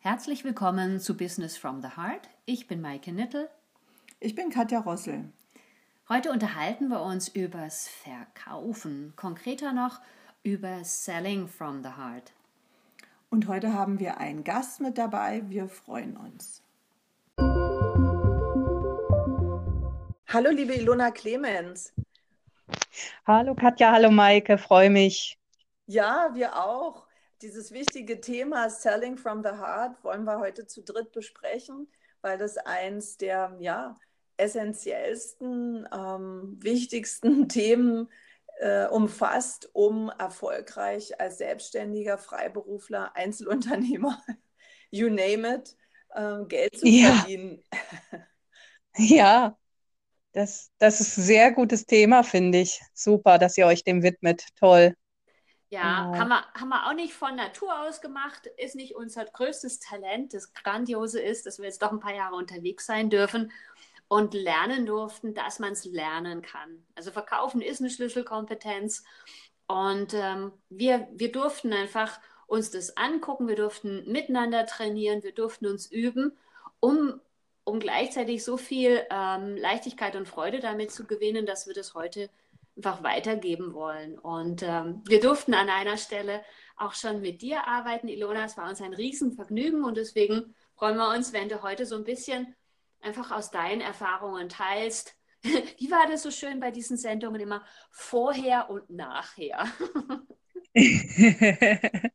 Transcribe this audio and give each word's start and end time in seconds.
Herzlich 0.00 0.44
willkommen 0.44 1.00
zu 1.00 1.16
Business 1.16 1.56
from 1.56 1.82
the 1.82 1.88
Heart. 1.96 2.28
Ich 2.46 2.68
bin 2.68 2.80
Maike 2.80 3.10
Nittel. 3.10 3.50
Ich 4.20 4.36
bin 4.36 4.48
Katja 4.48 4.78
Rossel. 4.78 5.24
Heute 6.08 6.30
unterhalten 6.30 6.86
wir 6.86 7.02
uns 7.02 7.26
übers 7.26 7.88
Verkaufen, 7.88 9.12
konkreter 9.16 9.72
noch 9.72 10.00
über 10.44 10.84
Selling 10.84 11.48
from 11.48 11.82
the 11.82 11.90
Heart. 11.90 12.32
Und 13.28 13.48
heute 13.48 13.74
haben 13.74 13.98
wir 13.98 14.18
einen 14.18 14.44
Gast 14.44 14.80
mit 14.80 14.98
dabei. 14.98 15.42
Wir 15.48 15.68
freuen 15.68 16.16
uns. 16.16 16.62
Hallo, 20.28 20.50
liebe 20.50 20.74
Ilona 20.74 21.10
Clemens. 21.10 21.92
Hallo 23.26 23.56
Katja, 23.56 23.90
hallo 23.90 24.12
Maike, 24.12 24.58
freue 24.58 24.90
mich. 24.90 25.36
Ja, 25.86 26.30
wir 26.34 26.54
auch. 26.56 27.07
Dieses 27.40 27.70
wichtige 27.70 28.20
Thema 28.20 28.68
Selling 28.68 29.16
from 29.16 29.44
the 29.44 29.50
Heart 29.50 30.02
wollen 30.02 30.24
wir 30.24 30.40
heute 30.40 30.66
zu 30.66 30.82
dritt 30.82 31.12
besprechen, 31.12 31.86
weil 32.20 32.36
das 32.36 32.56
eins 32.56 33.16
der 33.16 33.56
ja, 33.60 33.96
essentiellsten, 34.36 35.88
ähm, 35.92 36.58
wichtigsten 36.60 37.48
Themen 37.48 38.08
äh, 38.58 38.86
umfasst, 38.88 39.70
um 39.72 40.10
erfolgreich 40.18 41.20
als 41.20 41.38
Selbstständiger, 41.38 42.18
Freiberufler, 42.18 43.14
Einzelunternehmer, 43.14 44.20
you 44.90 45.08
name 45.08 45.54
it, 45.54 45.76
äh, 46.14 46.44
Geld 46.46 46.76
zu 46.76 46.86
ja. 46.86 47.12
verdienen. 47.12 47.62
Ja, 49.00 49.56
das, 50.32 50.72
das 50.78 51.00
ist 51.00 51.18
ein 51.18 51.22
sehr 51.22 51.52
gutes 51.52 51.86
Thema, 51.86 52.24
finde 52.24 52.58
ich. 52.58 52.80
Super, 52.94 53.38
dass 53.38 53.56
ihr 53.56 53.64
euch 53.66 53.84
dem 53.84 54.02
widmet. 54.02 54.44
Toll. 54.58 54.96
Ja, 55.70 56.06
genau. 56.06 56.18
haben, 56.18 56.28
wir, 56.28 56.44
haben 56.54 56.68
wir 56.68 56.86
auch 56.86 56.94
nicht 56.94 57.12
von 57.12 57.36
Natur 57.36 57.78
aus 57.80 58.00
gemacht, 58.00 58.46
ist 58.56 58.74
nicht 58.74 58.94
unser 58.94 59.24
größtes 59.24 59.80
Talent. 59.80 60.32
Das 60.32 60.54
Grandiose 60.54 61.20
ist, 61.20 61.46
dass 61.46 61.58
wir 61.58 61.66
jetzt 61.66 61.82
doch 61.82 61.92
ein 61.92 62.00
paar 62.00 62.14
Jahre 62.14 62.36
unterwegs 62.36 62.86
sein 62.86 63.10
dürfen 63.10 63.52
und 64.08 64.32
lernen 64.32 64.86
durften, 64.86 65.34
dass 65.34 65.58
man 65.58 65.72
es 65.72 65.84
lernen 65.84 66.40
kann. 66.40 66.84
Also 66.94 67.10
Verkaufen 67.10 67.60
ist 67.60 67.80
eine 67.80 67.90
Schlüsselkompetenz 67.90 69.04
und 69.66 70.14
ähm, 70.14 70.52
wir, 70.70 71.06
wir 71.12 71.30
durften 71.30 71.74
einfach 71.74 72.18
uns 72.46 72.70
das 72.70 72.96
angucken, 72.96 73.46
wir 73.46 73.56
durften 73.56 74.10
miteinander 74.10 74.64
trainieren, 74.64 75.22
wir 75.22 75.32
durften 75.32 75.66
uns 75.66 75.86
üben, 75.90 76.32
um 76.80 77.20
um 77.68 77.80
gleichzeitig 77.80 78.44
so 78.44 78.56
viel 78.56 79.02
ähm, 79.10 79.54
Leichtigkeit 79.56 80.16
und 80.16 80.26
Freude 80.26 80.60
damit 80.60 80.90
zu 80.90 81.04
gewinnen, 81.04 81.44
dass 81.44 81.66
wir 81.66 81.74
das 81.74 81.94
heute 81.94 82.30
einfach 82.78 83.02
weitergeben 83.02 83.74
wollen. 83.74 84.18
Und 84.18 84.62
ähm, 84.62 85.02
wir 85.06 85.20
durften 85.20 85.52
an 85.52 85.68
einer 85.68 85.98
Stelle 85.98 86.42
auch 86.76 86.94
schon 86.94 87.20
mit 87.20 87.42
dir 87.42 87.66
arbeiten, 87.66 88.08
Ilona. 88.08 88.44
Es 88.44 88.56
war 88.56 88.68
uns 88.68 88.80
ein 88.80 88.94
Riesenvergnügen 88.94 89.84
und 89.84 89.96
deswegen 89.96 90.54
freuen 90.76 90.96
wir 90.96 91.10
uns, 91.10 91.32
wenn 91.32 91.48
du 91.48 91.62
heute 91.62 91.84
so 91.84 91.96
ein 91.96 92.04
bisschen 92.04 92.54
einfach 93.00 93.32
aus 93.32 93.50
deinen 93.50 93.80
Erfahrungen 93.80 94.48
teilst. 94.48 95.14
Wie 95.42 95.90
war 95.90 96.06
das 96.08 96.22
so 96.22 96.30
schön 96.30 96.60
bei 96.60 96.70
diesen 96.70 96.96
Sendungen 96.96 97.40
immer 97.40 97.64
vorher 97.90 98.70
und 98.70 98.88
nachher? 98.88 99.66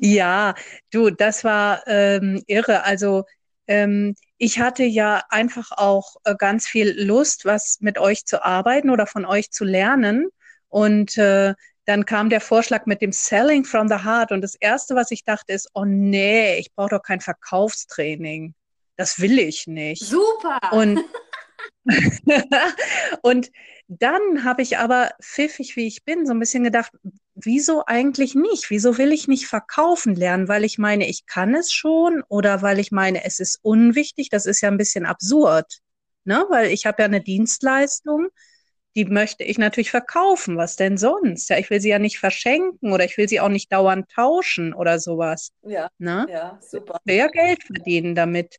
ja, 0.00 0.54
du, 0.90 1.10
das 1.10 1.44
war 1.44 1.86
ähm, 1.86 2.42
irre. 2.48 2.82
Also 2.84 3.24
ähm, 3.68 4.16
ich 4.38 4.60
hatte 4.60 4.84
ja 4.84 5.22
einfach 5.30 5.72
auch 5.72 6.16
äh, 6.24 6.34
ganz 6.36 6.66
viel 6.66 6.92
Lust, 7.02 7.44
was 7.44 7.78
mit 7.80 7.98
euch 7.98 8.24
zu 8.26 8.44
arbeiten 8.44 8.90
oder 8.90 9.06
von 9.06 9.24
euch 9.24 9.50
zu 9.50 9.64
lernen. 9.64 10.28
Und 10.68 11.16
äh, 11.16 11.54
dann 11.86 12.04
kam 12.04 12.28
der 12.28 12.40
Vorschlag 12.40 12.86
mit 12.86 13.00
dem 13.00 13.12
Selling 13.12 13.64
from 13.64 13.88
the 13.88 14.04
Heart. 14.04 14.32
Und 14.32 14.42
das 14.42 14.54
Erste, 14.56 14.94
was 14.94 15.10
ich 15.10 15.24
dachte, 15.24 15.52
ist, 15.52 15.70
oh 15.74 15.84
nee, 15.84 16.58
ich 16.58 16.74
brauche 16.74 16.90
doch 16.90 17.02
kein 17.02 17.20
Verkaufstraining. 17.20 18.54
Das 18.96 19.20
will 19.20 19.38
ich 19.38 19.66
nicht. 19.66 20.02
Super. 20.02 20.58
Und, 20.72 21.02
und 23.22 23.50
dann 23.88 24.44
habe 24.44 24.62
ich 24.62 24.78
aber, 24.78 25.10
pfiffig 25.22 25.76
wie 25.76 25.86
ich 25.86 26.04
bin, 26.04 26.26
so 26.26 26.32
ein 26.32 26.40
bisschen 26.40 26.64
gedacht, 26.64 26.92
wieso 27.36 27.84
eigentlich 27.86 28.34
nicht? 28.34 28.70
Wieso 28.70 28.98
will 28.98 29.12
ich 29.12 29.28
nicht 29.28 29.46
verkaufen 29.46 30.16
lernen? 30.16 30.48
Weil 30.48 30.64
ich 30.64 30.78
meine, 30.78 31.08
ich 31.08 31.26
kann 31.26 31.54
es 31.54 31.72
schon 31.72 32.22
oder 32.28 32.62
weil 32.62 32.78
ich 32.78 32.90
meine, 32.90 33.24
es 33.24 33.38
ist 33.38 33.60
unwichtig? 33.62 34.28
Das 34.30 34.46
ist 34.46 34.60
ja 34.60 34.70
ein 34.70 34.78
bisschen 34.78 35.06
absurd, 35.06 35.80
ne? 36.24 36.44
Weil 36.48 36.70
ich 36.70 36.86
habe 36.86 37.02
ja 37.02 37.06
eine 37.06 37.20
Dienstleistung, 37.20 38.28
die 38.96 39.04
möchte 39.04 39.44
ich 39.44 39.58
natürlich 39.58 39.90
verkaufen. 39.90 40.56
Was 40.56 40.76
denn 40.76 40.96
sonst? 40.96 41.48
Ja, 41.50 41.58
ich 41.58 41.70
will 41.70 41.80
sie 41.80 41.90
ja 41.90 41.98
nicht 41.98 42.18
verschenken 42.18 42.92
oder 42.92 43.04
ich 43.04 43.16
will 43.18 43.28
sie 43.28 43.40
auch 43.40 43.50
nicht 43.50 43.72
dauernd 43.72 44.10
tauschen 44.10 44.74
oder 44.74 44.98
sowas. 44.98 45.52
Ja, 45.62 45.90
ne? 45.98 46.26
ja, 46.30 46.58
super. 46.60 46.98
Ich 47.04 47.12
will 47.12 47.18
ja 47.18 47.28
Geld 47.28 47.62
verdienen 47.62 48.14
damit. 48.14 48.56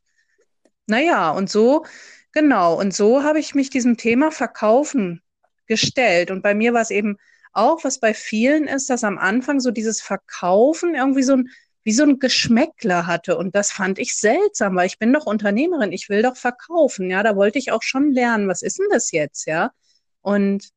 Naja, 0.86 1.32
und 1.32 1.50
so 1.50 1.84
Genau, 2.32 2.78
und 2.78 2.94
so 2.94 3.22
habe 3.22 3.40
ich 3.40 3.54
mich 3.54 3.70
diesem 3.70 3.96
Thema 3.96 4.30
Verkaufen 4.30 5.22
gestellt. 5.66 6.30
Und 6.30 6.42
bei 6.42 6.54
mir 6.54 6.72
war 6.74 6.82
es 6.82 6.90
eben 6.90 7.16
auch, 7.52 7.84
was 7.84 8.00
bei 8.00 8.14
vielen 8.14 8.66
ist, 8.66 8.90
dass 8.90 9.04
am 9.04 9.18
Anfang 9.18 9.60
so 9.60 9.70
dieses 9.70 10.00
Verkaufen 10.00 10.94
irgendwie 10.94 11.22
so 11.22 11.34
ein, 11.34 11.48
wie 11.84 11.92
so 11.92 12.04
ein 12.04 12.18
Geschmäckler 12.18 13.06
hatte. 13.06 13.36
Und 13.38 13.54
das 13.54 13.72
fand 13.72 13.98
ich 13.98 14.16
seltsam, 14.16 14.76
weil 14.76 14.86
ich 14.86 14.98
bin 14.98 15.12
doch 15.12 15.26
Unternehmerin, 15.26 15.92
ich 15.92 16.08
will 16.08 16.22
doch 16.22 16.36
verkaufen. 16.36 17.10
Ja, 17.10 17.22
da 17.22 17.36
wollte 17.36 17.58
ich 17.58 17.72
auch 17.72 17.82
schon 17.82 18.12
lernen, 18.12 18.48
was 18.48 18.62
ist 18.62 18.78
denn 18.78 18.88
das 18.90 19.12
jetzt, 19.12 19.46
ja? 19.46 19.72
Und 20.20 20.68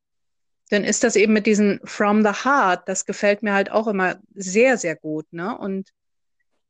dann 0.70 0.84
ist 0.84 1.04
das 1.04 1.16
eben 1.16 1.34
mit 1.34 1.46
diesem 1.46 1.80
From 1.84 2.22
the 2.24 2.32
Heart, 2.44 2.88
das 2.88 3.04
gefällt 3.04 3.42
mir 3.42 3.52
halt 3.52 3.70
auch 3.70 3.86
immer 3.88 4.16
sehr, 4.34 4.78
sehr 4.78 4.96
gut, 4.96 5.26
ne? 5.32 5.56
Und 5.56 5.90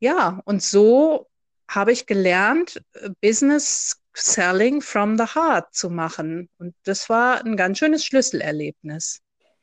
ja, 0.00 0.40
und 0.44 0.62
so 0.62 1.28
habe 1.68 1.92
ich 1.92 2.06
gelernt, 2.06 2.82
äh, 2.94 3.10
Business 3.20 4.02
Selling 4.14 4.82
from 4.82 5.16
the 5.16 5.24
Heart 5.24 5.72
zu 5.72 5.88
machen. 5.88 6.50
Und 6.58 6.74
das 6.84 7.08
war 7.08 7.44
ein 7.44 7.56
ganz 7.56 7.78
schönes 7.78 8.04
Schlüsselerlebnis. 8.04 9.20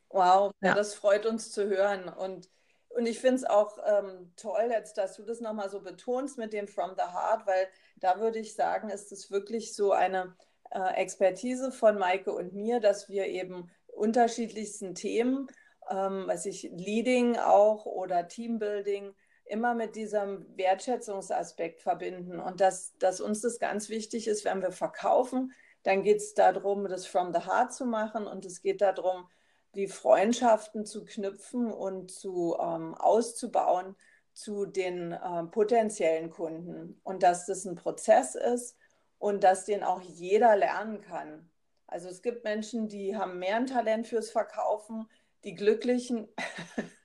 Wow, 0.09 0.51
ja. 0.61 0.73
das 0.73 0.95
freut 0.95 1.25
uns 1.25 1.51
zu 1.51 1.67
hören. 1.67 2.09
Und, 2.09 2.49
und 2.89 3.05
ich 3.05 3.19
finde 3.19 3.35
es 3.35 3.45
auch 3.45 3.77
ähm, 3.85 4.33
toll, 4.35 4.69
jetzt, 4.69 4.97
dass 4.97 5.15
du 5.15 5.23
das 5.23 5.39
nochmal 5.39 5.69
so 5.69 5.81
betonst 5.81 6.37
mit 6.37 6.53
dem 6.53 6.67
From 6.67 6.95
the 6.95 7.03
Heart, 7.03 7.45
weil 7.45 7.67
da 7.97 8.19
würde 8.19 8.39
ich 8.39 8.55
sagen, 8.55 8.89
ist 8.89 9.11
es 9.11 9.29
wirklich 9.29 9.75
so 9.75 9.91
eine 9.91 10.35
äh, 10.71 10.95
Expertise 10.95 11.71
von 11.71 11.97
Maike 11.97 12.31
und 12.31 12.53
mir, 12.53 12.79
dass 12.79 13.09
wir 13.09 13.27
eben 13.27 13.69
unterschiedlichsten 13.87 14.95
Themen, 14.95 15.47
ähm, 15.89 16.27
weiß 16.27 16.45
ich, 16.47 16.63
Leading 16.73 17.37
auch 17.37 17.85
oder 17.85 18.27
Teambuilding, 18.27 19.13
immer 19.45 19.73
mit 19.73 19.95
diesem 19.95 20.45
Wertschätzungsaspekt 20.55 21.81
verbinden 21.81 22.39
und 22.39 22.61
dass, 22.61 22.95
dass 22.99 23.19
uns 23.19 23.41
das 23.41 23.59
ganz 23.59 23.89
wichtig 23.89 24.27
ist, 24.27 24.45
wenn 24.45 24.61
wir 24.61 24.71
verkaufen, 24.71 25.53
dann 25.83 26.03
geht 26.03 26.17
es 26.17 26.33
darum, 26.35 26.87
das 26.87 27.07
from 27.07 27.33
the 27.33 27.39
heart 27.39 27.73
zu 27.73 27.85
machen 27.85 28.27
und 28.27 28.45
es 28.45 28.61
geht 28.61 28.81
darum, 28.81 29.27
die 29.75 29.87
Freundschaften 29.87 30.85
zu 30.85 31.05
knüpfen 31.05 31.71
und 31.71 32.11
zu 32.11 32.57
ähm, 32.59 32.95
auszubauen 32.95 33.95
zu 34.33 34.65
den 34.65 35.11
äh, 35.11 35.43
potenziellen 35.43 36.29
Kunden 36.29 36.99
und 37.03 37.23
dass 37.23 37.45
das 37.45 37.65
ein 37.65 37.75
Prozess 37.75 38.35
ist 38.35 38.77
und 39.17 39.43
dass 39.43 39.65
den 39.65 39.83
auch 39.83 40.01
jeder 40.01 40.55
lernen 40.55 41.01
kann. 41.01 41.49
Also 41.87 42.07
es 42.07 42.21
gibt 42.21 42.43
Menschen, 42.43 42.87
die 42.87 43.17
haben 43.17 43.39
mehr 43.39 43.57
ein 43.57 43.67
Talent 43.67 44.07
fürs 44.07 44.31
Verkaufen, 44.31 45.09
die 45.43 45.55
Glücklichen 45.55 46.27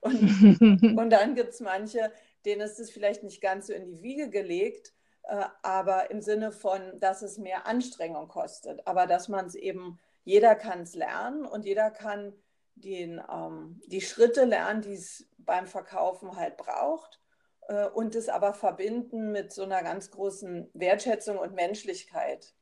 Und, 0.00 0.14
und 0.98 1.10
dann 1.10 1.34
gibt 1.34 1.50
es 1.50 1.60
manche, 1.60 2.12
denen 2.44 2.62
ist 2.62 2.80
es 2.80 2.90
vielleicht 2.90 3.22
nicht 3.22 3.40
ganz 3.40 3.66
so 3.66 3.72
in 3.72 3.86
die 3.86 4.02
Wiege 4.02 4.30
gelegt, 4.30 4.94
äh, 5.24 5.44
aber 5.62 6.10
im 6.10 6.20
Sinne 6.20 6.52
von, 6.52 6.98
dass 6.98 7.22
es 7.22 7.38
mehr 7.38 7.66
Anstrengung 7.66 8.28
kostet. 8.28 8.86
Aber 8.86 9.06
dass 9.06 9.28
man 9.28 9.46
es 9.46 9.54
eben, 9.54 9.98
jeder 10.24 10.54
kann 10.54 10.82
es 10.82 10.94
lernen 10.94 11.44
und 11.44 11.64
jeder 11.64 11.90
kann 11.90 12.32
den, 12.74 13.20
ähm, 13.30 13.80
die 13.86 14.00
Schritte 14.00 14.44
lernen, 14.44 14.82
die 14.82 14.94
es 14.94 15.28
beim 15.38 15.66
Verkaufen 15.66 16.36
halt 16.36 16.56
braucht 16.56 17.20
äh, 17.68 17.86
und 17.86 18.14
es 18.14 18.28
aber 18.28 18.54
verbinden 18.54 19.32
mit 19.32 19.52
so 19.52 19.62
einer 19.62 19.82
ganz 19.82 20.10
großen 20.10 20.70
Wertschätzung 20.74 21.38
und 21.38 21.54
Menschlichkeit. 21.54 22.54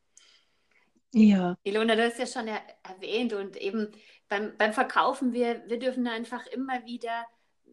Ja. 1.12 1.56
Ilona, 1.62 1.96
du 1.96 2.04
hast 2.04 2.18
ja 2.18 2.26
schon 2.26 2.48
erwähnt 2.48 3.32
und 3.32 3.56
eben 3.56 3.92
beim, 4.28 4.56
beim 4.58 4.72
Verkaufen, 4.72 5.32
wir, 5.32 5.62
wir 5.66 5.78
dürfen 5.78 6.06
einfach 6.06 6.46
immer 6.46 6.84
wieder 6.84 7.26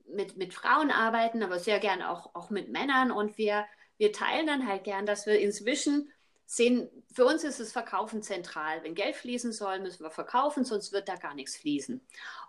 mit, 0.07 0.38
mit 0.38 0.53
Frauen 0.53 0.91
arbeiten, 0.91 1.43
aber 1.43 1.59
sehr 1.59 1.79
gern 1.79 2.01
auch, 2.01 2.33
auch 2.33 2.49
mit 2.49 2.69
Männern 2.69 3.11
und 3.11 3.38
wir, 3.38 3.65
wir 3.97 4.13
teilen 4.13 4.47
dann 4.47 4.67
halt 4.67 4.83
gern, 4.83 5.05
dass 5.05 5.25
wir 5.25 5.39
inzwischen 5.39 6.11
sehen, 6.45 6.89
für 7.13 7.25
uns 7.25 7.44
ist 7.44 7.59
das 7.59 7.71
Verkaufen 7.71 8.21
zentral. 8.21 8.83
Wenn 8.83 8.95
Geld 8.95 9.15
fließen 9.15 9.51
soll, 9.51 9.80
müssen 9.80 10.03
wir 10.03 10.12
verkaufen, 10.12 10.63
sonst 10.63 10.92
wird 10.94 11.09
da 11.09 11.15
gar 11.15 11.33
nichts 11.33 11.57
fließen. 11.57 12.01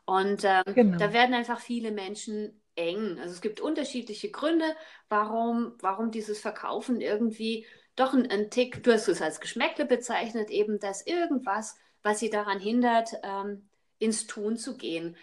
Und 0.05 0.45
ähm, 0.45 0.63
genau. 0.75 0.99
da 0.99 1.13
werden 1.13 1.35
einfach 1.35 1.61
viele 1.61 1.93
Menschen 1.93 2.61
eng. 2.75 3.19
Also 3.19 3.33
es 3.33 3.41
gibt 3.41 3.61
unterschiedliche 3.61 4.31
Gründe, 4.31 4.67
warum, 5.09 5.75
warum 5.81 6.11
dieses 6.11 6.39
Verkaufen 6.39 7.01
irgendwie 7.01 7.67
doch 7.97 8.13
ein, 8.13 8.31
ein 8.31 8.51
Tick, 8.51 8.83
du 8.85 8.93
hast 8.93 9.09
es 9.09 9.23
als 9.23 9.41
Geschmäckle 9.41 9.87
bezeichnet, 9.87 10.51
eben, 10.51 10.79
dass 10.79 11.07
irgendwas, 11.07 11.77
was 12.03 12.19
sie 12.19 12.31
daran 12.31 12.61
hindert, 12.61 13.11
ähm, 13.23 13.69
ins 13.99 14.27
Tun 14.27 14.59
zu 14.59 14.77
gehen. 14.77 15.17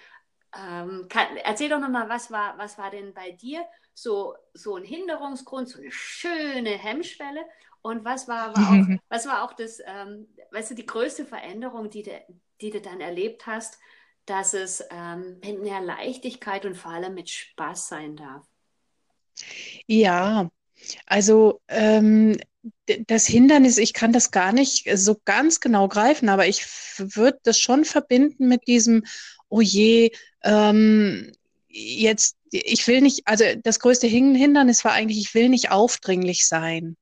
Ähm, 0.56 1.08
kann, 1.10 1.38
erzähl 1.44 1.70
doch 1.70 1.80
nochmal, 1.80 2.10
was 2.10 2.32
war, 2.32 2.58
was 2.58 2.78
war 2.78 2.90
denn 2.90 3.14
bei 3.14 3.32
dir 3.32 3.64
so, 3.94 4.36
so 4.54 4.76
ein 4.76 4.84
Hinderungsgrund, 4.84 5.70
so 5.70 5.80
eine 5.80 5.92
schöne 5.92 6.72
Hemmschwelle? 6.72 7.46
Und 7.82 8.06
was 8.06 8.28
war 8.28 8.56
aber 8.56 8.62
auch, 8.62 9.00
was 9.10 9.26
war 9.26 9.44
auch 9.44 9.54
das, 9.54 9.80
ähm, 9.86 10.28
weißt 10.52 10.72
du, 10.72 10.76
die 10.76 10.86
größte 10.86 11.26
Veränderung, 11.26 11.90
die, 11.90 12.04
de, 12.04 12.22
die 12.62 12.72
du 12.72 12.82
dann 12.82 13.02
erlebt 13.02 13.46
hast, 13.46 13.78
dass 14.26 14.54
es 14.54 14.84
ähm, 14.90 15.40
mit 15.44 15.62
mehr 15.62 15.82
Leichtigkeit 15.82 16.66
und 16.66 16.76
vor 16.76 16.92
allem 16.92 17.14
mit 17.14 17.30
Spaß 17.30 17.90
sein 17.90 18.16
darf? 18.16 18.46
Ja, 19.88 20.50
also 21.06 21.62
ähm, 21.68 22.38
das 23.08 23.26
Hindernis, 23.26 23.78
ich 23.78 23.94
kann 23.94 24.14
das 24.14 24.32
gar 24.32 24.54
nicht 24.54 24.88
so 24.98 25.20
ganz 25.26 25.60
genau 25.60 25.88
greifen, 25.88 26.30
aber 26.30 26.48
ich 26.48 26.66
würde 26.98 27.40
das 27.44 27.60
schon 27.60 27.84
verbinden 27.84 28.48
mit 28.48 28.68
diesem, 28.68 29.04
oh 29.50 29.62
je, 29.62 30.12
ähm, 30.44 31.32
jetzt, 31.74 32.38
ich 32.52 32.88
will 32.88 33.02
nicht, 33.02 33.22
also 33.26 33.44
das 33.64 33.80
größte 33.80 34.08
Hindernis 34.08 34.86
war 34.86 34.94
eigentlich, 34.94 35.20
ich 35.20 35.34
will 35.34 35.50
nicht 35.50 35.72
aufdringlich 35.72 36.48
sein. 36.48 36.96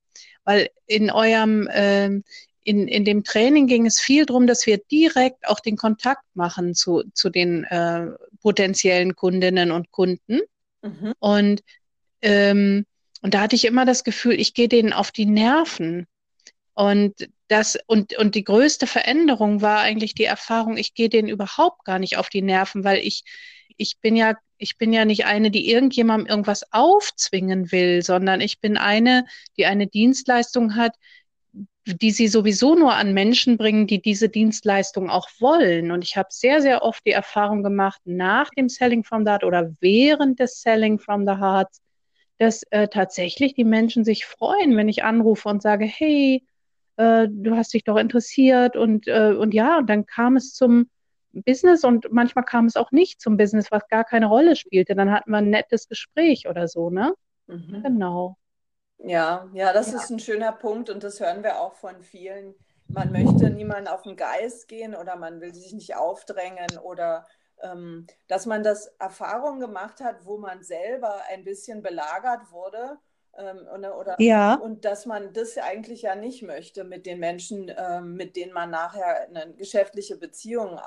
Weil 0.44 0.69
in 0.88 1.12
eurem, 1.12 1.69
ähm, 1.71 2.23
in, 2.63 2.88
in 2.88 3.06
dem 3.06 3.23
Training 3.23 3.68
ging 3.68 3.85
es 3.85 4.00
viel 4.00 4.25
darum, 4.25 4.47
dass 4.47 4.65
wir 4.65 4.77
direkt 4.77 5.47
auch 5.47 5.59
den 5.59 5.77
Kontakt 5.77 6.23
machen 6.33 6.73
zu, 6.73 7.03
zu 7.13 7.29
den 7.29 7.63
äh, 7.65 8.07
potenziellen 8.41 9.15
Kundinnen 9.15 9.71
und 9.71 9.91
Kunden. 9.91 10.41
Mhm. 10.81 11.13
Und 11.19 11.63
ähm, 12.24 12.85
und 13.21 13.33
da 13.33 13.41
hatte 13.41 13.56
ich 13.56 13.65
immer 13.65 13.85
das 13.85 14.03
Gefühl, 14.03 14.39
ich 14.39 14.53
gehe 14.53 14.67
denen 14.67 14.94
auf 14.94 15.12
die 15.12 15.27
Nerven. 15.27 16.07
Und 16.74 17.29
das, 17.47 17.77
und, 17.85 18.17
und 18.17 18.35
die 18.35 18.44
größte 18.44 18.88
Veränderung 18.88 19.62
war 19.62 19.81
eigentlich 19.81 20.15
die 20.15 20.24
Erfahrung, 20.24 20.77
ich 20.77 20.94
gehe 20.94 21.09
denen 21.09 21.27
überhaupt 21.27 21.85
gar 21.85 22.00
nicht 22.00 22.17
auf 22.17 22.29
die 22.29 22.41
Nerven, 22.41 22.83
weil 22.83 23.00
ich, 23.00 23.24
ich 23.77 24.00
bin 24.00 24.15
ja, 24.15 24.35
ich 24.61 24.77
bin 24.77 24.93
ja 24.93 25.05
nicht 25.05 25.25
eine, 25.25 25.49
die 25.49 25.71
irgendjemandem 25.71 26.27
irgendwas 26.27 26.71
aufzwingen 26.71 27.71
will, 27.71 28.03
sondern 28.03 28.41
ich 28.41 28.59
bin 28.61 28.77
eine, 28.77 29.25
die 29.57 29.65
eine 29.65 29.87
Dienstleistung 29.87 30.75
hat, 30.75 30.95
die 31.85 32.11
sie 32.11 32.27
sowieso 32.27 32.75
nur 32.75 32.93
an 32.93 33.13
Menschen 33.13 33.57
bringen, 33.57 33.87
die 33.87 34.01
diese 34.01 34.29
Dienstleistung 34.29 35.09
auch 35.09 35.27
wollen. 35.39 35.91
Und 35.91 36.03
ich 36.03 36.15
habe 36.15 36.29
sehr, 36.31 36.61
sehr 36.61 36.83
oft 36.83 37.03
die 37.07 37.11
Erfahrung 37.11 37.63
gemacht, 37.63 37.99
nach 38.05 38.51
dem 38.51 38.69
Selling 38.69 39.03
from 39.03 39.25
the 39.25 39.31
Heart 39.31 39.43
oder 39.43 39.73
während 39.79 40.39
des 40.39 40.61
Selling 40.61 40.99
from 40.99 41.25
the 41.25 41.33
Heart, 41.33 41.69
dass 42.37 42.61
äh, 42.69 42.87
tatsächlich 42.87 43.55
die 43.55 43.63
Menschen 43.63 44.05
sich 44.05 44.25
freuen, 44.25 44.77
wenn 44.77 44.89
ich 44.89 45.03
anrufe 45.03 45.49
und 45.49 45.63
sage, 45.63 45.85
hey, 45.85 46.45
äh, 46.97 47.27
du 47.31 47.55
hast 47.55 47.73
dich 47.73 47.83
doch 47.83 47.97
interessiert 47.97 48.77
und, 48.77 49.07
äh, 49.07 49.33
und 49.33 49.55
ja, 49.55 49.79
und 49.79 49.89
dann 49.89 50.05
kam 50.05 50.35
es 50.35 50.53
zum 50.53 50.87
Business 51.33 51.83
und 51.83 52.11
manchmal 52.11 52.45
kam 52.45 52.65
es 52.65 52.75
auch 52.75 52.91
nicht 52.91 53.21
zum 53.21 53.37
Business, 53.37 53.71
was 53.71 53.87
gar 53.87 54.03
keine 54.03 54.27
Rolle 54.27 54.55
spielte. 54.55 54.95
Dann 54.95 55.11
hatten 55.11 55.31
wir 55.31 55.37
ein 55.37 55.49
nettes 55.49 55.87
Gespräch 55.87 56.47
oder 56.47 56.67
so, 56.67 56.89
ne? 56.89 57.13
Mhm. 57.47 57.83
Genau. 57.83 58.37
Ja, 58.99 59.49
ja, 59.53 59.73
das 59.73 59.91
ja. 59.91 59.97
ist 59.97 60.09
ein 60.09 60.19
schöner 60.19 60.51
Punkt 60.51 60.89
und 60.89 61.03
das 61.03 61.19
hören 61.19 61.43
wir 61.43 61.59
auch 61.59 61.75
von 61.75 62.01
vielen. 62.01 62.53
Man 62.87 63.11
möchte 63.11 63.49
niemanden 63.49 63.87
auf 63.87 64.03
den 64.03 64.15
Geist 64.15 64.67
gehen 64.67 64.95
oder 64.95 65.15
man 65.15 65.41
will 65.41 65.53
sich 65.53 65.73
nicht 65.73 65.95
aufdrängen 65.95 66.77
oder 66.83 67.25
ähm, 67.63 68.07
dass 68.27 68.45
man 68.45 68.63
das 68.63 68.87
Erfahrung 68.99 69.59
gemacht 69.59 70.01
hat, 70.01 70.25
wo 70.25 70.37
man 70.37 70.63
selber 70.63 71.21
ein 71.29 71.43
bisschen 71.43 71.81
belagert 71.81 72.51
wurde. 72.51 72.97
Ähm, 73.37 73.65
oder, 73.97 74.17
ja. 74.19 74.55
und 74.55 74.83
dass 74.83 75.05
man 75.05 75.31
das 75.31 75.57
eigentlich 75.57 76.01
ja 76.01 76.15
nicht 76.15 76.43
möchte 76.43 76.83
mit 76.83 77.05
den 77.05 77.19
Menschen, 77.19 77.71
ähm, 77.77 78.15
mit 78.15 78.35
denen 78.35 78.51
man 78.51 78.69
nachher 78.69 79.29
eine 79.29 79.53
geschäftliche 79.53 80.17
Beziehung 80.17 80.77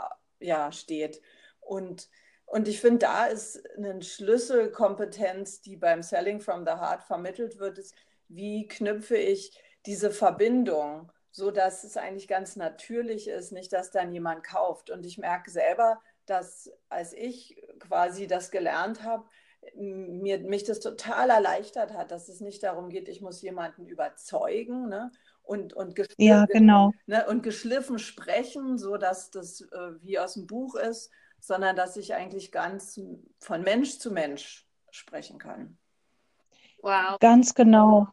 ja, 0.44 0.72
steht. 0.72 1.20
Und, 1.60 2.08
und 2.46 2.68
ich 2.68 2.80
finde, 2.80 2.98
da 3.00 3.26
ist 3.26 3.62
eine 3.76 4.02
Schlüsselkompetenz, 4.02 5.60
die 5.60 5.76
beim 5.76 6.02
Selling 6.02 6.40
from 6.40 6.64
the 6.64 6.72
Heart 6.72 7.02
vermittelt 7.02 7.58
wird, 7.58 7.78
ist, 7.78 7.94
wie 8.28 8.66
knüpfe 8.68 9.16
ich 9.16 9.58
diese 9.86 10.10
Verbindung, 10.10 11.10
so 11.30 11.50
dass 11.50 11.84
es 11.84 11.96
eigentlich 11.96 12.28
ganz 12.28 12.56
natürlich 12.56 13.28
ist, 13.28 13.52
nicht, 13.52 13.72
dass 13.72 13.90
dann 13.90 14.12
jemand 14.12 14.44
kauft. 14.44 14.90
Und 14.90 15.04
ich 15.04 15.18
merke 15.18 15.50
selber, 15.50 16.00
dass 16.26 16.70
als 16.88 17.12
ich 17.12 17.60
quasi 17.80 18.26
das 18.26 18.50
gelernt 18.50 19.02
habe, 19.02 19.24
mir, 19.74 20.38
mich 20.40 20.64
das 20.64 20.80
total 20.80 21.30
erleichtert 21.30 21.94
hat, 21.94 22.10
dass 22.10 22.28
es 22.28 22.40
nicht 22.40 22.62
darum 22.62 22.90
geht, 22.90 23.08
ich 23.08 23.20
muss 23.22 23.40
jemanden 23.42 23.86
überzeugen 23.86 24.88
ne? 24.88 25.10
Und, 25.44 25.72
und, 25.72 25.94
geschliffen, 25.94 26.24
ja, 26.24 26.46
genau. 26.46 26.92
ne? 27.06 27.26
und 27.28 27.42
geschliffen 27.42 27.98
sprechen, 27.98 28.78
so 28.78 28.96
dass 28.96 29.30
das 29.30 29.60
äh, 29.60 29.92
wie 30.02 30.18
aus 30.18 30.34
dem 30.34 30.46
Buch 30.46 30.74
ist, 30.74 31.10
sondern 31.38 31.76
dass 31.76 31.96
ich 31.96 32.14
eigentlich 32.14 32.50
ganz 32.50 33.00
von 33.40 33.62
Mensch 33.62 33.98
zu 33.98 34.10
Mensch 34.10 34.66
sprechen 34.90 35.38
kann. 35.38 35.78
Wow. 36.82 37.18
Ganz 37.20 37.54
genau. 37.54 38.08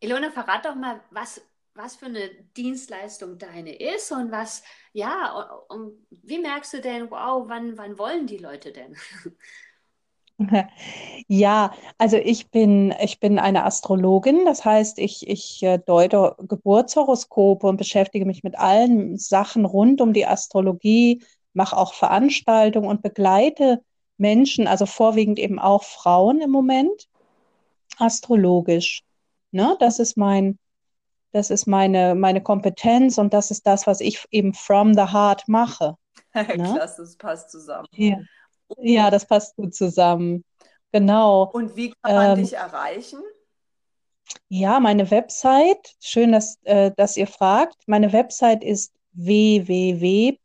Ilona, 0.00 0.30
verrat 0.30 0.64
doch 0.64 0.74
mal, 0.74 1.00
was 1.10 1.40
was 1.78 1.94
für 1.94 2.06
eine 2.06 2.28
Dienstleistung 2.56 3.38
deine 3.38 3.72
ist 3.76 4.10
und 4.10 4.32
was, 4.32 4.64
ja, 4.92 5.32
und 5.68 6.06
wie 6.10 6.40
merkst 6.40 6.72
du 6.74 6.80
denn, 6.80 7.08
wow, 7.08 7.44
wann, 7.48 7.78
wann 7.78 7.96
wollen 7.98 8.26
die 8.26 8.38
Leute 8.38 8.72
denn? 8.72 8.96
Ja, 11.26 11.72
also 11.98 12.16
ich 12.16 12.50
bin, 12.50 12.94
ich 13.02 13.18
bin 13.18 13.38
eine 13.38 13.64
Astrologin, 13.64 14.44
das 14.44 14.64
heißt, 14.64 14.98
ich, 14.98 15.28
ich 15.28 15.62
äh, 15.62 15.78
deute 15.78 16.36
Geburtshoroskope 16.38 17.66
und 17.66 17.76
beschäftige 17.76 18.24
mich 18.24 18.44
mit 18.44 18.56
allen 18.56 19.18
Sachen 19.18 19.64
rund 19.64 20.00
um 20.00 20.12
die 20.12 20.26
Astrologie, 20.26 21.22
mache 21.52 21.76
auch 21.76 21.92
Veranstaltungen 21.92 22.88
und 22.88 23.02
begleite 23.02 23.82
Menschen, 24.16 24.66
also 24.66 24.86
vorwiegend 24.86 25.38
eben 25.38 25.58
auch 25.58 25.82
Frauen 25.82 26.40
im 26.40 26.50
Moment, 26.50 27.08
astrologisch. 27.98 29.02
Ne? 29.50 29.76
Das 29.80 29.98
ist 29.98 30.16
mein, 30.16 30.58
das 31.32 31.50
ist 31.50 31.66
meine, 31.66 32.14
meine 32.14 32.42
Kompetenz 32.42 33.18
und 33.18 33.34
das 33.34 33.50
ist 33.50 33.66
das, 33.66 33.86
was 33.86 34.00
ich 34.00 34.24
eben 34.30 34.54
from 34.54 34.94
the 34.94 35.12
heart 35.12 35.48
mache. 35.48 35.96
Ne? 36.34 36.44
Klasse, 36.44 37.02
das 37.02 37.16
passt 37.16 37.50
zusammen. 37.50 37.88
Ja. 37.92 38.18
Ja, 38.76 39.10
das 39.10 39.26
passt 39.26 39.56
gut 39.56 39.74
zusammen. 39.74 40.44
Genau. 40.92 41.50
Und 41.52 41.76
wie 41.76 41.92
kann 42.02 42.14
man 42.14 42.38
ähm, 42.38 42.44
dich 42.44 42.54
erreichen? 42.54 43.20
Ja, 44.48 44.80
meine 44.80 45.10
Website, 45.10 45.96
schön, 46.00 46.32
dass, 46.32 46.58
äh, 46.64 46.92
dass 46.96 47.16
ihr 47.16 47.26
fragt. 47.26 47.76
Meine 47.86 48.12
Website 48.12 48.62
ist 48.62 48.92
www.ilona 49.12 50.38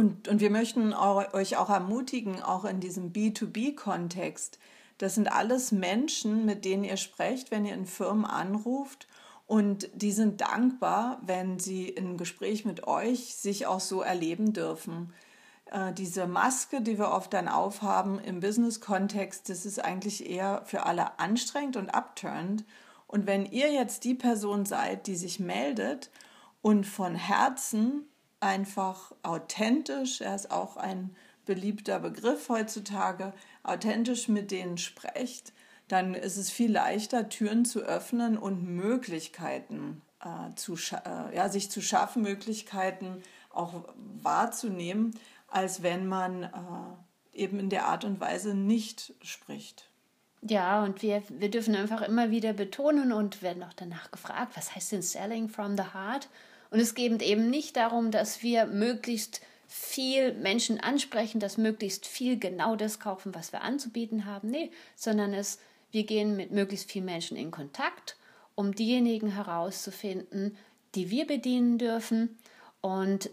Und, 0.00 0.28
und 0.28 0.40
wir 0.40 0.48
möchten 0.48 0.94
euch 0.94 1.58
auch 1.58 1.68
ermutigen, 1.68 2.42
auch 2.42 2.64
in 2.64 2.80
diesem 2.80 3.12
B2B-Kontext. 3.12 4.58
Das 4.96 5.14
sind 5.14 5.30
alles 5.30 5.72
Menschen, 5.72 6.46
mit 6.46 6.64
denen 6.64 6.84
ihr 6.84 6.96
sprecht, 6.96 7.50
wenn 7.50 7.66
ihr 7.66 7.74
in 7.74 7.84
Firmen 7.84 8.24
anruft 8.24 9.08
und 9.46 9.90
die 9.92 10.12
sind 10.12 10.40
dankbar, 10.40 11.20
wenn 11.26 11.58
sie 11.58 11.86
im 11.90 12.16
Gespräch 12.16 12.64
mit 12.64 12.86
euch 12.86 13.34
sich 13.34 13.66
auch 13.66 13.80
so 13.80 14.00
erleben 14.00 14.54
dürfen. 14.54 15.12
Äh, 15.66 15.92
diese 15.92 16.26
Maske, 16.26 16.80
die 16.80 16.98
wir 16.98 17.10
oft 17.10 17.34
dann 17.34 17.48
aufhaben 17.48 18.18
im 18.20 18.40
Business-Kontext, 18.40 19.50
das 19.50 19.66
ist 19.66 19.84
eigentlich 19.84 20.30
eher 20.30 20.62
für 20.64 20.86
alle 20.86 21.18
anstrengend 21.18 21.76
und 21.76 21.90
abturnt. 21.90 22.64
Und 23.06 23.26
wenn 23.26 23.44
ihr 23.44 23.70
jetzt 23.70 24.04
die 24.04 24.14
Person 24.14 24.64
seid, 24.64 25.06
die 25.06 25.16
sich 25.16 25.40
meldet 25.40 26.10
und 26.62 26.86
von 26.86 27.14
Herzen 27.16 28.06
einfach 28.40 29.12
authentisch, 29.22 30.20
er 30.20 30.34
ist 30.34 30.50
auch 30.50 30.76
ein 30.76 31.14
beliebter 31.46 32.00
Begriff 32.00 32.48
heutzutage, 32.48 33.32
authentisch 33.62 34.28
mit 34.28 34.50
denen 34.50 34.78
sprecht, 34.78 35.52
dann 35.88 36.14
ist 36.14 36.36
es 36.36 36.50
viel 36.50 36.70
leichter, 36.72 37.28
Türen 37.28 37.64
zu 37.64 37.80
öffnen 37.80 38.38
und 38.38 38.64
Möglichkeiten 38.64 40.02
äh, 40.20 40.54
zu 40.54 40.74
äh, 40.74 41.36
ja, 41.36 41.48
sich 41.48 41.70
zu 41.70 41.80
schaffen, 41.80 42.22
Möglichkeiten 42.22 43.22
auch 43.50 43.84
wahrzunehmen, 44.22 45.18
als 45.48 45.82
wenn 45.82 46.06
man 46.06 46.44
äh, 46.44 46.48
eben 47.32 47.58
in 47.58 47.70
der 47.70 47.86
Art 47.86 48.04
und 48.04 48.20
Weise 48.20 48.54
nicht 48.54 49.14
spricht. 49.22 49.90
Ja, 50.42 50.84
und 50.84 51.02
wir, 51.02 51.22
wir 51.28 51.50
dürfen 51.50 51.74
einfach 51.74 52.00
immer 52.00 52.30
wieder 52.30 52.52
betonen 52.52 53.12
und 53.12 53.42
werden 53.42 53.62
auch 53.62 53.74
danach 53.74 54.10
gefragt, 54.10 54.56
was 54.56 54.74
heißt 54.74 54.92
denn 54.92 55.02
Selling 55.02 55.48
from 55.48 55.76
the 55.76 55.82
Heart? 55.92 56.28
Und 56.70 56.80
es 56.80 56.94
geht 56.94 57.20
eben 57.22 57.50
nicht 57.50 57.76
darum, 57.76 58.10
dass 58.10 58.42
wir 58.42 58.66
möglichst 58.66 59.40
viel 59.66 60.34
Menschen 60.34 60.80
ansprechen, 60.80 61.40
dass 61.40 61.56
möglichst 61.56 62.06
viel 62.06 62.38
genau 62.38 62.76
das 62.76 62.98
kaufen, 62.98 63.34
was 63.34 63.52
wir 63.52 63.62
anzubieten 63.62 64.24
haben. 64.24 64.50
Nee, 64.50 64.70
sondern 64.96 65.32
es 65.34 65.58
wir 65.90 66.04
gehen 66.04 66.36
mit 66.36 66.52
möglichst 66.52 66.90
vielen 66.90 67.04
Menschen 67.04 67.36
in 67.36 67.50
Kontakt, 67.50 68.16
um 68.54 68.74
diejenigen 68.74 69.34
herauszufinden, 69.34 70.56
die 70.94 71.10
wir 71.10 71.26
bedienen 71.26 71.78
dürfen. 71.78 72.38
Und 72.80 73.30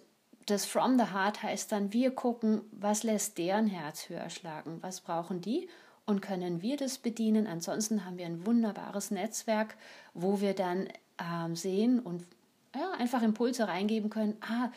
das 0.47 0.65
From 0.65 0.97
the 0.97 1.11
Heart 1.13 1.43
heißt 1.43 1.71
dann, 1.71 1.93
wir 1.93 2.11
gucken, 2.11 2.61
was 2.71 3.03
lässt 3.03 3.37
deren 3.37 3.67
Herz 3.67 4.09
höher 4.09 4.29
schlagen, 4.29 4.77
was 4.81 5.01
brauchen 5.01 5.41
die 5.41 5.67
und 6.05 6.21
können 6.21 6.61
wir 6.61 6.77
das 6.77 6.97
bedienen. 6.97 7.47
Ansonsten 7.47 8.05
haben 8.05 8.17
wir 8.17 8.25
ein 8.25 8.45
wunderbares 8.45 9.11
Netzwerk, 9.11 9.75
wo 10.13 10.41
wir 10.41 10.53
dann 10.53 10.87
ähm, 11.19 11.55
sehen 11.55 11.99
und 11.99 12.23
ja, 12.77 12.91
einfach 12.91 13.21
Impulse 13.21 13.67
reingeben 13.67 14.09
können. 14.09 14.37
Ah, 14.41 14.69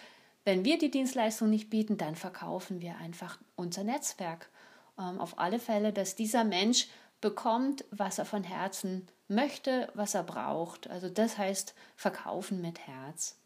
wenn 0.45 0.64
wir 0.64 0.78
die 0.78 0.90
Dienstleistung 0.90 1.50
nicht 1.50 1.71
bieten, 1.71 1.99
dann 1.99 2.14
verkaufen 2.14 2.80
wir 2.80 2.97
einfach 2.97 3.38
unser 3.57 3.85
Netzwerk. 3.85 4.49
Ähm, 4.99 5.21
auf 5.21 5.38
alle 5.38 5.59
Fälle, 5.59 5.92
dass 5.92 6.16
dieser 6.16 6.45
Mensch 6.45 6.88
bekommt, 7.21 7.85
was 7.90 8.19
er 8.19 8.25
von 8.25 8.45
Herzen 8.45 9.07
möchte, 9.28 9.90
was 9.95 10.14
er 10.14 10.23
braucht. 10.23 10.88
Also 10.88 11.09
das 11.09 11.38
heißt 11.38 11.75
verkaufen 11.97 12.61
mit 12.61 12.87
Herz. 12.87 13.37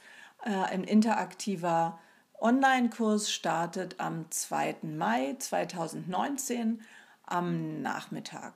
ein 0.50 0.84
interaktiver 0.84 1.98
Online-Kurs, 2.40 3.30
startet 3.30 4.00
am 4.00 4.30
2. 4.30 4.76
Mai 4.82 5.36
2019 5.38 6.82
am 7.24 7.80
Nachmittag. 7.82 8.54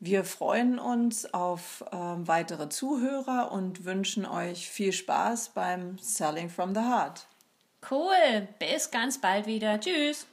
Wir 0.00 0.24
freuen 0.24 0.78
uns 0.78 1.32
auf 1.32 1.82
äh, 1.90 1.96
weitere 1.96 2.68
Zuhörer 2.68 3.50
und 3.52 3.84
wünschen 3.84 4.26
euch 4.26 4.68
viel 4.68 4.92
Spaß 4.92 5.50
beim 5.50 5.98
Selling 5.98 6.50
from 6.50 6.74
the 6.74 6.80
Heart. 6.80 7.26
Cool, 7.90 8.48
bis 8.58 8.90
ganz 8.90 9.18
bald 9.18 9.46
wieder. 9.46 9.80
Tschüss. 9.80 10.26